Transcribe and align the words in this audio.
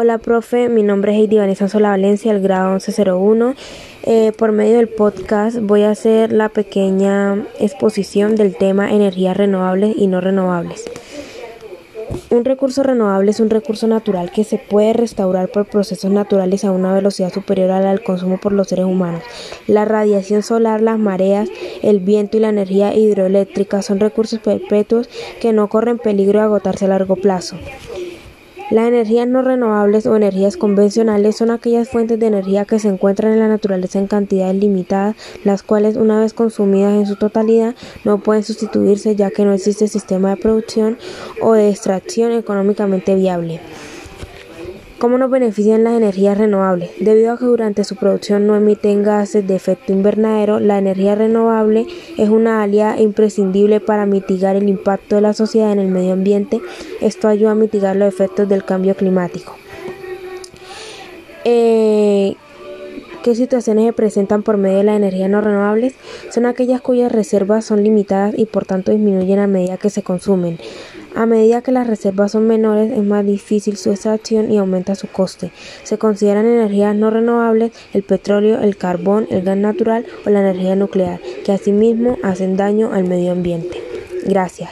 Hola, 0.00 0.18
profe. 0.18 0.68
Mi 0.68 0.84
nombre 0.84 1.10
es 1.10 1.18
Heidi 1.18 1.38
Vanessa 1.38 1.68
Sola 1.68 1.88
Valencia, 1.88 2.30
el 2.30 2.40
grado 2.40 2.70
1101. 2.70 3.56
Eh, 4.04 4.30
por 4.38 4.52
medio 4.52 4.76
del 4.76 4.86
podcast 4.88 5.58
voy 5.60 5.82
a 5.82 5.90
hacer 5.90 6.30
la 6.30 6.50
pequeña 6.50 7.44
exposición 7.58 8.36
del 8.36 8.54
tema 8.54 8.92
energías 8.92 9.36
renovables 9.36 9.96
y 9.96 10.06
no 10.06 10.20
renovables. 10.20 10.84
Un 12.30 12.44
recurso 12.44 12.84
renovable 12.84 13.32
es 13.32 13.40
un 13.40 13.50
recurso 13.50 13.88
natural 13.88 14.30
que 14.30 14.44
se 14.44 14.58
puede 14.58 14.92
restaurar 14.92 15.48
por 15.48 15.66
procesos 15.66 16.12
naturales 16.12 16.64
a 16.64 16.70
una 16.70 16.94
velocidad 16.94 17.32
superior 17.32 17.72
a 17.72 17.80
la 17.80 17.90
del 17.90 18.04
consumo 18.04 18.38
por 18.38 18.52
los 18.52 18.68
seres 18.68 18.84
humanos. 18.84 19.24
La 19.66 19.84
radiación 19.84 20.44
solar, 20.44 20.80
las 20.80 21.00
mareas, 21.00 21.48
el 21.82 21.98
viento 21.98 22.36
y 22.36 22.40
la 22.40 22.50
energía 22.50 22.94
hidroeléctrica 22.94 23.82
son 23.82 23.98
recursos 23.98 24.38
perpetuos 24.38 25.10
que 25.40 25.52
no 25.52 25.68
corren 25.68 25.98
peligro 25.98 26.38
de 26.38 26.44
agotarse 26.44 26.84
a 26.84 26.88
largo 26.88 27.16
plazo. 27.16 27.56
Las 28.70 28.86
energías 28.86 29.26
no 29.26 29.40
renovables 29.40 30.04
o 30.04 30.14
energías 30.14 30.58
convencionales 30.58 31.38
son 31.38 31.50
aquellas 31.50 31.88
fuentes 31.88 32.20
de 32.20 32.26
energía 32.26 32.66
que 32.66 32.78
se 32.78 32.88
encuentran 32.88 33.32
en 33.32 33.38
la 33.38 33.48
naturaleza 33.48 33.98
en 33.98 34.08
cantidades 34.08 34.56
limitadas, 34.56 35.16
las 35.42 35.62
cuales 35.62 35.96
una 35.96 36.20
vez 36.20 36.34
consumidas 36.34 36.92
en 36.92 37.06
su 37.06 37.16
totalidad 37.16 37.74
no 38.04 38.18
pueden 38.18 38.44
sustituirse 38.44 39.16
ya 39.16 39.30
que 39.30 39.46
no 39.46 39.54
existe 39.54 39.88
sistema 39.88 40.30
de 40.30 40.42
producción 40.42 40.98
o 41.40 41.54
de 41.54 41.70
extracción 41.70 42.32
económicamente 42.32 43.14
viable. 43.14 43.60
¿Cómo 44.98 45.16
nos 45.16 45.30
benefician 45.30 45.84
las 45.84 45.96
energías 45.96 46.36
renovables? 46.36 46.90
Debido 46.98 47.32
a 47.32 47.38
que 47.38 47.44
durante 47.44 47.84
su 47.84 47.94
producción 47.94 48.48
no 48.48 48.56
emiten 48.56 49.04
gases 49.04 49.46
de 49.46 49.54
efecto 49.54 49.92
invernadero, 49.92 50.58
la 50.58 50.76
energía 50.76 51.14
renovable 51.14 51.86
es 52.16 52.28
una 52.28 52.64
aliada 52.64 53.00
imprescindible 53.00 53.78
para 53.78 54.06
mitigar 54.06 54.56
el 54.56 54.68
impacto 54.68 55.14
de 55.14 55.20
la 55.20 55.34
sociedad 55.34 55.70
en 55.70 55.78
el 55.78 55.86
medio 55.86 56.14
ambiente. 56.14 56.60
Esto 57.00 57.28
ayuda 57.28 57.52
a 57.52 57.54
mitigar 57.54 57.94
los 57.94 58.12
efectos 58.12 58.48
del 58.48 58.64
cambio 58.64 58.96
climático. 58.96 59.54
Eh, 61.44 62.34
¿Qué 63.22 63.36
situaciones 63.36 63.86
se 63.86 63.92
presentan 63.92 64.42
por 64.42 64.56
medio 64.56 64.78
de 64.78 64.84
las 64.84 64.96
energías 64.96 65.30
no 65.30 65.40
renovables? 65.40 65.94
Son 66.30 66.44
aquellas 66.44 66.80
cuyas 66.80 67.12
reservas 67.12 67.64
son 67.64 67.84
limitadas 67.84 68.34
y 68.36 68.46
por 68.46 68.64
tanto 68.64 68.90
disminuyen 68.90 69.38
a 69.38 69.46
medida 69.46 69.76
que 69.76 69.90
se 69.90 70.02
consumen. 70.02 70.58
A 71.18 71.26
medida 71.26 71.62
que 71.62 71.72
las 71.72 71.88
reservas 71.88 72.30
son 72.30 72.46
menores 72.46 72.92
es 72.92 73.02
más 73.02 73.26
difícil 73.26 73.76
su 73.76 73.90
extracción 73.90 74.52
y 74.52 74.58
aumenta 74.58 74.94
su 74.94 75.08
coste. 75.08 75.50
Se 75.82 75.98
consideran 75.98 76.46
energías 76.46 76.94
no 76.94 77.10
renovables 77.10 77.72
el 77.92 78.04
petróleo, 78.04 78.60
el 78.60 78.76
carbón, 78.76 79.26
el 79.28 79.42
gas 79.42 79.56
natural 79.56 80.06
o 80.24 80.30
la 80.30 80.48
energía 80.48 80.76
nuclear, 80.76 81.18
que 81.44 81.50
asimismo 81.50 82.18
hacen 82.22 82.56
daño 82.56 82.92
al 82.92 83.02
medio 83.02 83.32
ambiente. 83.32 83.82
Gracias. 84.26 84.70